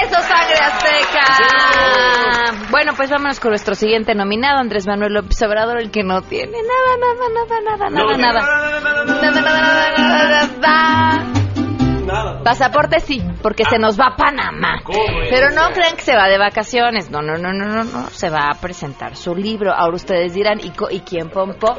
[0.04, 1.77] ¡Eso, sangre azteca!
[2.98, 6.98] Pues vámonos con nuestro siguiente nominado, Andrés Manuel López Obrador, el que no tiene nada,
[7.00, 8.42] nada, nada, nada, nada, nada.
[9.22, 11.47] Nada, nada, nada, nada.
[12.44, 14.82] Pasaporte sí, porque se nos va a Panamá.
[15.30, 17.10] Pero no crean que se va de vacaciones.
[17.10, 18.08] No, no, no, no, no, no.
[18.10, 19.74] Se va a presentar su libro.
[19.74, 21.76] Ahora ustedes dirán, ¿y, y quién pompó?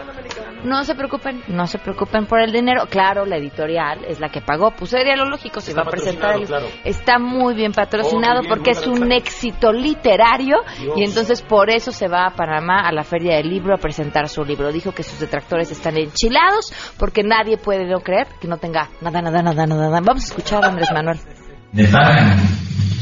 [0.65, 2.87] No se preocupen, no se preocupen por el dinero.
[2.91, 4.73] Claro, la editorial es la que pagó.
[4.73, 6.37] Pues sería lo lógico, se va a presentar.
[6.85, 10.57] Está muy bien patrocinado Oh, porque es un éxito literario
[10.97, 14.29] y entonces por eso se va a Panamá a la Feria del Libro a presentar
[14.29, 14.73] su libro.
[14.73, 19.23] Dijo que sus detractores están enchilados porque nadie puede no creer que no tenga nada,
[19.23, 19.91] nada, nada, nada.
[19.91, 20.01] nada.
[20.19, 21.19] Vamos a escuchar a Andrés Manuel.
[21.73, 22.41] me pagan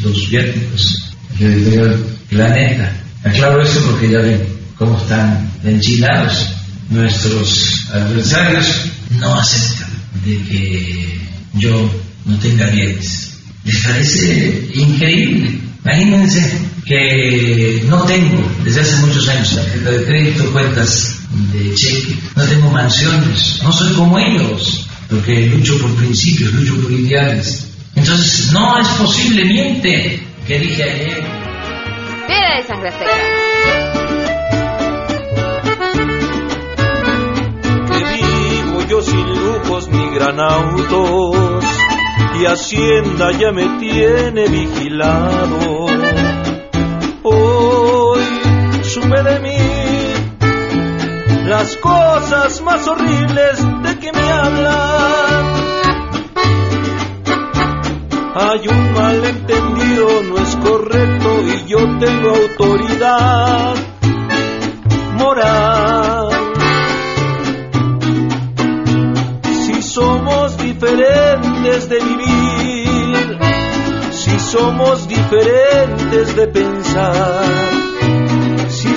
[0.02, 2.92] los viáticos de editorial Planeta.
[3.24, 6.52] Aclaro esto porque ya ven cómo están enchilados.
[6.90, 9.88] Nuestros adversarios no aceptan
[10.26, 11.20] de que
[11.55, 11.90] yo
[12.26, 13.38] no tenga bienes.
[13.64, 15.59] Les parece increíble.
[15.87, 21.16] Imagínense que no tengo desde hace muchos años tarjeta de crédito, cuentas
[21.55, 26.92] de cheque, no tengo mansiones, no soy como ellos, porque lucho por principios, lucho por
[26.92, 27.71] ideales.
[27.95, 31.25] Entonces, no es posible, miente, que dije ayer.
[32.29, 33.12] Mira de sangre azteca.
[37.92, 41.64] que vivo yo sin lujos ni gran autos
[42.40, 45.87] y Hacienda ya me tiene vigilado.
[47.23, 48.23] Hoy
[48.83, 49.65] supe de mí
[51.46, 55.66] las cosas más horribles de que me hablan.
[58.35, 63.74] Hay un malentendido, no es correcto y yo tengo autoridad
[65.14, 66.28] moral.
[69.64, 73.38] Si somos diferentes de vivir,
[74.11, 77.95] si somos diferentes de pensar,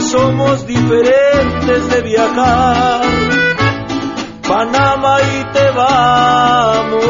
[0.09, 3.01] somos diferentes de viajar,
[4.47, 7.03] Panamá y te vamos.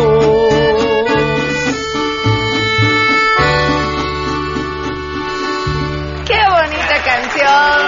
[6.27, 7.78] ¡Qué bonita canción!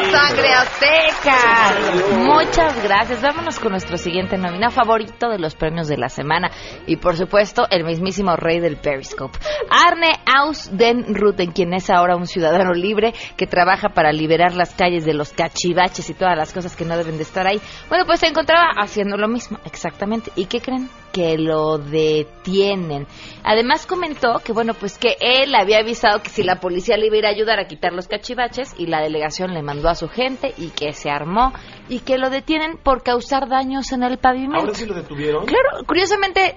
[0.52, 2.18] ¡Sangre Azteca!
[2.18, 3.22] Muchas gracias.
[3.22, 6.52] Vámonos con nuestro siguiente nominado favorito de los premios de la semana.
[6.88, 9.38] Y por supuesto, el mismísimo rey del Periscope.
[9.70, 15.14] Arne Ausdenruten, quien es ahora un ciudadano libre que trabaja para liberar las calles de
[15.14, 17.62] los cachivaches y todas las cosas que no deben de estar ahí.
[17.88, 20.32] Bueno, pues se encontraba haciendo lo mismo, exactamente.
[20.36, 20.90] ¿Y qué creen?
[21.12, 23.06] que lo detienen.
[23.44, 27.28] Además comentó que bueno, pues que él había avisado que si la policía le iba
[27.28, 30.70] a ayudar a quitar los cachivaches y la delegación le mandó a su gente y
[30.70, 31.54] que se armó
[31.90, 34.60] y que lo detienen por causar daños en el pavimento.
[34.60, 35.46] ¿Ahora sí lo detuvieron?
[35.46, 36.56] Claro, curiosamente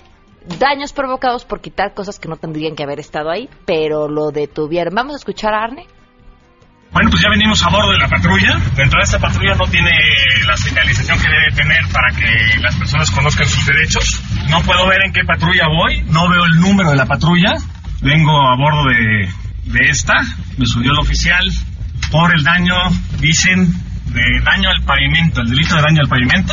[0.59, 4.95] daños provocados por quitar cosas que no tendrían que haber estado ahí, pero lo detuvieron.
[4.95, 5.87] Vamos a escuchar a Arne.
[6.93, 8.57] Bueno, pues ya venimos a bordo de la patrulla.
[8.77, 9.91] Dentro de esta patrulla no tiene
[10.47, 14.23] la señalización que debe tener para que las personas conozcan sus derechos.
[14.49, 17.55] No puedo ver en qué patrulla voy, no veo el número de la patrulla.
[18.01, 19.29] Vengo a bordo de,
[19.73, 20.15] de esta,
[20.57, 21.43] me subió el oficial
[22.15, 22.75] por el daño,
[23.21, 23.67] dicen,
[24.07, 26.53] de daño al pavimento, el delito de daño al pavimento.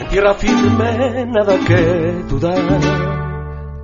[0.00, 2.80] En tierra firme nada que dudar.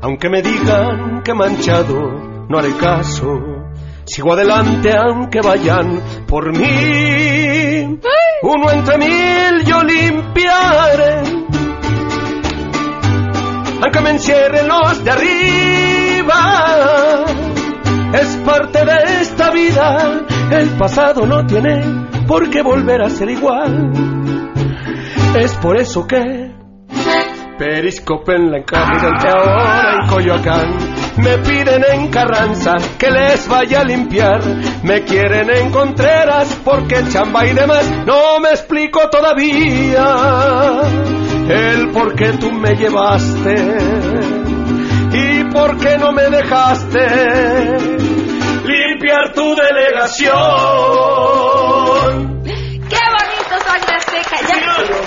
[0.00, 3.28] Aunque me digan que manchado, no haré caso.
[4.06, 8.00] Sigo adelante aunque vayan por mí.
[8.40, 11.22] Uno entre mil yo limpiaré.
[13.82, 16.44] Aunque me encierren los de arriba.
[18.20, 20.22] Es parte de esta vida.
[20.50, 21.82] El pasado no tiene
[22.28, 23.90] por qué volver a ser igual.
[25.36, 26.54] Es por eso que
[27.58, 30.94] Periscope en la encarnizante ahora en Coyoacán.
[31.16, 34.40] Me piden en Carranza que les vaya a limpiar.
[34.84, 40.82] Me quieren en Contreras porque chamba y demás no me explico todavía
[41.48, 44.13] el por qué tú me llevaste
[45.52, 46.98] por qué no me dejaste
[48.64, 50.34] limpiar tu delegación.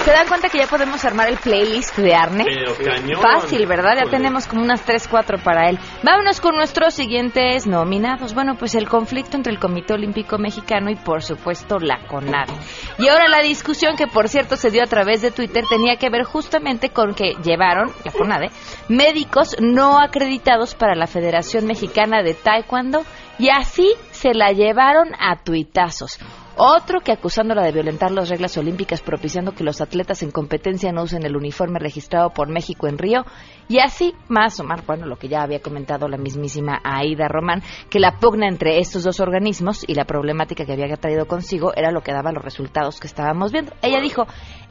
[0.07, 2.45] ¿Se dan cuenta que ya podemos armar el playlist de Arne?
[2.45, 3.21] Pero cañón.
[3.21, 4.05] Fácil, ¿verdad?
[4.05, 5.77] Ya tenemos como unas 3, 4 para él.
[6.01, 8.33] Vámonos con nuestros siguientes nominados.
[8.33, 12.53] Bueno, pues el conflicto entre el Comité Olímpico Mexicano y por supuesto la CONADE.
[12.99, 16.09] Y ahora la discusión que por cierto se dio a través de Twitter tenía que
[16.09, 18.49] ver justamente con que llevaron, la CONADE,
[18.87, 23.03] médicos no acreditados para la Federación Mexicana de Taekwondo
[23.39, 26.17] y así se la llevaron a tuitazos.
[26.59, 31.03] Otro que acusándola de violentar las reglas olímpicas, propiciando que los atletas en competencia no
[31.03, 33.25] usen el uniforme registrado por México en Río.
[33.69, 37.61] Y así, más o menos, bueno, lo que ya había comentado la mismísima Aida Román,
[37.91, 41.91] que la pugna entre estos dos organismos y la problemática que había traído consigo era
[41.91, 43.73] lo que daba los resultados que estábamos viendo.
[43.83, 44.25] Ella dijo,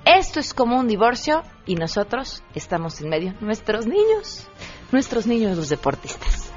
[0.04, 3.34] esto es como un divorcio y nosotros estamos en medio.
[3.40, 4.48] Nuestros niños,
[4.90, 6.52] nuestros niños los deportistas.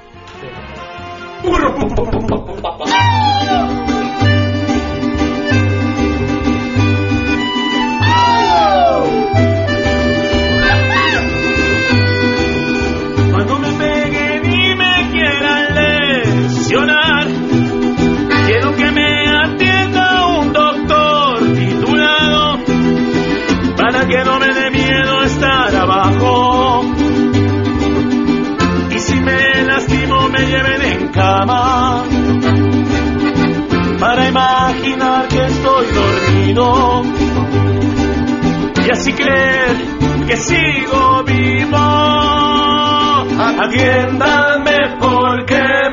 [33.98, 37.02] Para imaginar que estoy dormido
[38.86, 39.76] y así creer
[40.26, 41.78] que sigo vivo.
[43.62, 45.89] Atiéndame porque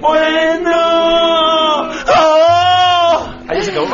[0.00, 1.90] bueno.
[2.16, 3.34] ¡Oh!
[3.48, 3.86] Ahí se acabó.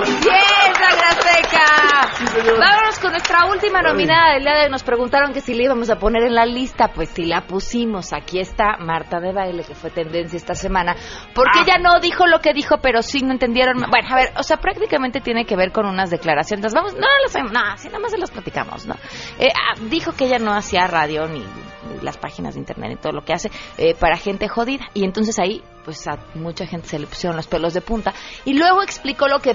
[2.59, 4.71] Vámonos con nuestra última nominada del día de hoy.
[4.71, 6.89] Nos preguntaron que si le íbamos a poner en la lista.
[6.89, 8.13] Pues si la pusimos.
[8.13, 10.97] Aquí está Marta de Baile, que fue tendencia esta semana.
[11.35, 13.79] Porque ella no dijo lo que dijo, pero sí no entendieron.
[13.91, 16.75] Bueno, a ver, o sea, prácticamente tiene que ver con unas declaraciones.
[16.75, 18.95] Vamos, no las no, así nada más se las platicamos, ¿no?
[19.39, 22.97] Eh, ah, dijo que ella no hacía radio ni, ni las páginas de internet y
[22.97, 24.87] todo lo que hace eh, para gente jodida.
[24.95, 28.13] Y entonces ahí, pues a mucha gente se le pusieron los pelos de punta.
[28.45, 29.55] Y luego explicó lo que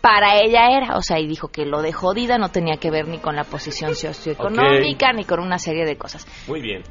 [0.00, 3.06] para ella era, o sea, y dijo que lo de jodida no tenía que ver
[3.08, 6.26] ni con la posición socioeconómica ni con una serie de cosas.
[6.48, 6.82] Muy bien.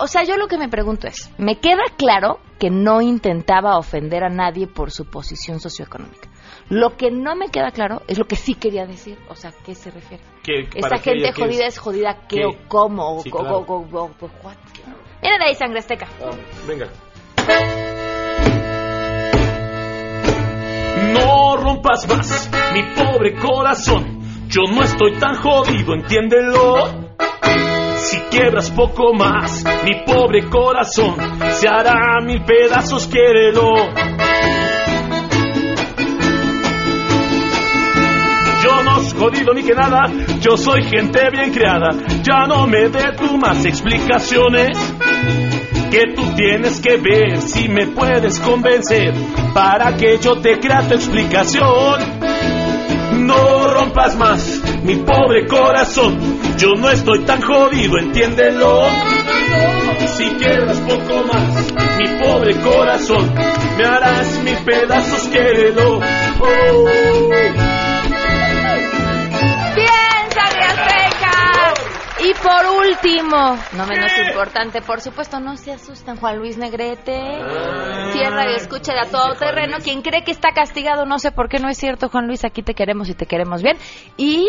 [0.00, 4.24] o sea, yo lo que me pregunto es, me queda claro que no intentaba ofender
[4.24, 6.28] a nadie por su posición socioeconómica.
[6.68, 9.74] Lo que no me queda claro es lo que sí quería decir, o sea, ¿qué
[9.76, 10.24] se refiere?
[10.42, 11.74] Que Esta que gente ¿qué jodida es?
[11.74, 12.44] es jodida qué, ¿Qué?
[12.46, 13.58] o cómo o, Sí, o- claro.
[13.58, 14.56] o- o- o- what.
[15.22, 16.08] Viene de ahí, sangre azteca.
[16.66, 16.88] Venga.
[21.12, 24.20] No rompas más mi pobre corazón.
[24.48, 27.04] Yo no estoy tan jodido, entiéndelo.
[27.96, 31.16] Si quiebras poco más, mi pobre corazón
[31.52, 33.74] se hará mil pedazos, quiérelo.
[38.62, 41.90] Yo no soy jodido ni que nada, yo soy gente bien creada.
[42.22, 44.78] Ya no me dé tú más explicaciones
[45.94, 49.14] que tú tienes que ver si me puedes convencer
[49.54, 52.00] para que yo te crea tu explicación.
[53.24, 56.18] No rompas más mi pobre corazón,
[56.58, 58.82] yo no estoy tan jodido, entiéndelo.
[60.16, 63.32] Si quieras poco más mi pobre corazón,
[63.78, 66.00] me harás mil pedazos, querido.
[66.40, 67.63] Oh.
[72.24, 77.20] Y por último, no menos importante, por supuesto, no se asusten, Juan Luis Negrete.
[78.12, 79.76] Cierra y escucha de a todo terreno.
[79.84, 82.62] Quien cree que está castigado, no sé por qué no es cierto, Juan Luis, aquí
[82.62, 83.76] te queremos y te queremos bien.
[84.16, 84.48] Y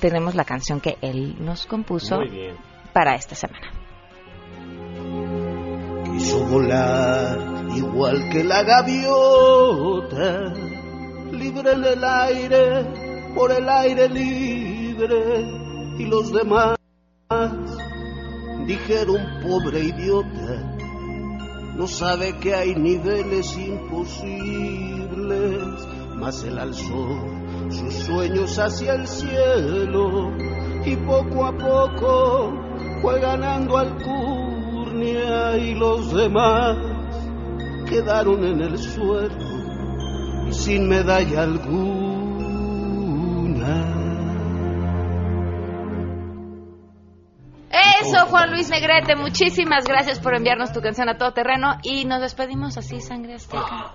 [0.00, 2.18] tenemos la canción que él nos compuso
[2.92, 3.72] para esta semana.
[6.04, 7.38] Quiso volar
[7.74, 10.52] igual que la gaviota,
[11.32, 15.16] libre en el aire, por el aire libre,
[15.96, 16.76] y los demás
[18.66, 20.76] dijeron pobre idiota,
[21.76, 25.08] no sabe que hay niveles imposibles,
[26.16, 27.08] mas él alzó
[27.70, 30.32] sus sueños hacia el cielo
[30.84, 32.52] y poco a poco
[33.00, 36.76] fue ganando alcurnia y los demás
[37.88, 39.34] quedaron en el suelo
[40.48, 41.94] y sin medalla alguna.
[48.00, 52.20] Eso, Juan Luis Negrete, muchísimas gracias por enviarnos tu canción a todo terreno y nos
[52.20, 53.94] despedimos así, sangre azteca.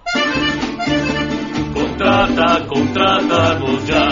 [1.74, 4.08] Contrata, contrátanos ya.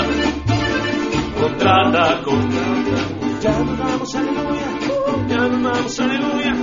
[1.39, 3.17] Contrata, contrata.
[3.41, 4.67] Ya nos vamos, aleluya.
[5.27, 6.53] Ya nos vamos, aleluya.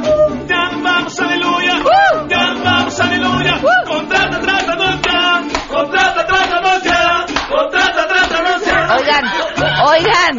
[0.48, 1.74] Ya nos vamos, aleluya.
[2.28, 3.60] Ya nos vamos, aleluya.
[3.86, 5.42] Contrata, trátanos ya.
[5.68, 7.26] Contrata, trátanos ya.
[7.48, 8.96] Contrata, trátanos ya.
[8.96, 9.24] Oigan,
[9.86, 10.38] oigan,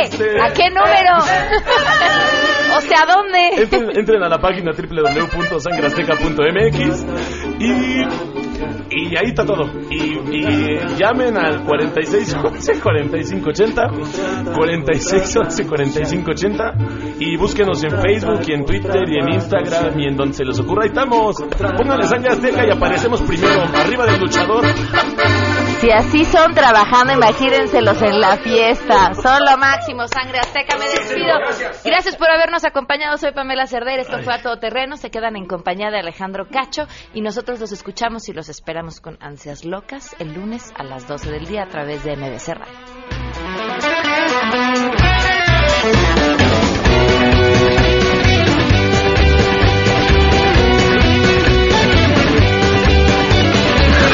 [0.00, 1.16] ¿A qué número?
[2.76, 3.48] o sea, ¿a dónde?
[3.62, 7.04] Entren, entren a la página www.sangreazteca.mx
[7.58, 8.02] y,
[8.90, 9.64] y ahí está todo.
[9.90, 13.82] Y, y llamen al 4611 4580
[14.54, 16.74] 4611 4580
[17.18, 20.58] y búsquenos en Facebook y en Twitter y en Instagram y en donde se les
[20.60, 20.82] ocurra.
[20.84, 21.36] Ahí estamos.
[21.76, 23.62] Pónganle sangre azteca y aparecemos primero.
[23.74, 24.64] Arriba del luchador.
[25.80, 29.14] Si así son trabajando, imagínenselos en la fiesta.
[29.14, 30.76] Son lo máximo, sangre azteca.
[30.76, 31.34] Me despido.
[31.84, 33.16] Gracias por habernos acompañado.
[33.16, 34.02] Soy Pamela Cerdeira.
[34.02, 34.96] Esto fue a todo terreno.
[34.96, 39.18] Se quedan en compañía de Alejandro Cacho y nosotros los escuchamos y los esperamos con
[39.20, 42.74] ansias locas el lunes a las 12 del día a través de MBC Radio.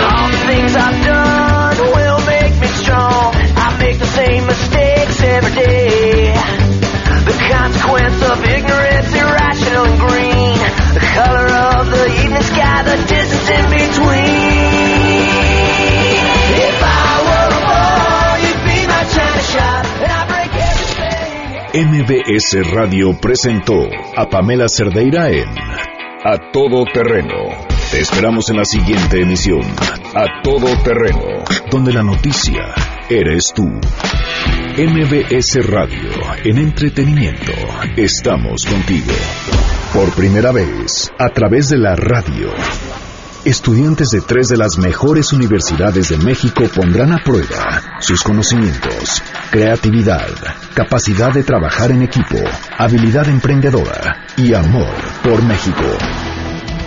[0.07, 1.34] All the things I've done
[22.05, 25.49] MBS Radio presentó a Pamela Cerdeira en
[26.23, 27.49] A Todo Terreno.
[27.91, 29.63] Te esperamos en la siguiente emisión,
[30.15, 32.75] A Todo Terreno, donde la noticia
[33.09, 33.65] eres tú.
[34.77, 36.11] MBS Radio,
[36.45, 37.53] en entretenimiento,
[37.97, 39.13] estamos contigo.
[39.95, 42.51] Por primera vez, a través de la radio.
[43.45, 50.31] Estudiantes de tres de las mejores universidades de México pondrán a prueba sus conocimientos, creatividad,
[50.73, 52.39] capacidad de trabajar en equipo,
[52.79, 55.85] habilidad emprendedora y amor por México.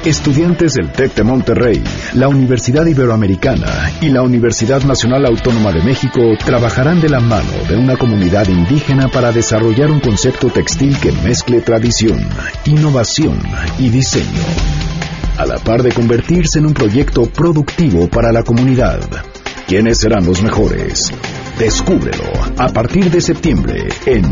[0.04, 1.84] Estudiantes del TEC de Monterrey,
[2.16, 7.76] la Universidad Iberoamericana y la Universidad Nacional Autónoma de México trabajarán de la mano de
[7.76, 12.28] una comunidad indígena para desarrollar un concepto textil que mezcle tradición,
[12.66, 13.40] innovación
[13.78, 14.42] y diseño
[15.38, 19.00] a la par de convertirse en un proyecto productivo para la comunidad.
[19.68, 21.12] ¿Quiénes serán los mejores?
[21.60, 24.26] Descúbrelo a partir de septiembre en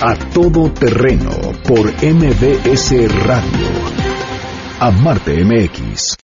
[0.00, 1.30] A Todo Terreno
[1.64, 2.92] por MBS
[3.24, 3.68] Radio.
[4.78, 6.14] Amarte MX.